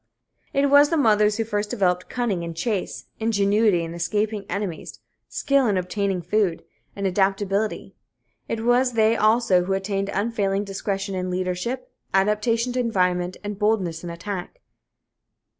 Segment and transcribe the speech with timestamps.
[0.51, 4.97] It was the mothers who first developed cunning in chase, ingenuity in escaping enemies,
[5.29, 6.63] skill in obtaining food,
[6.95, 7.93] and adaptability.
[8.49, 14.03] It was they also who attained unfailing discretion in leadership, adaptation to environment and boldness
[14.03, 14.59] in attack.